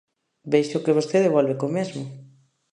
[0.53, 2.03] Vexo que vostede volve co mesmo.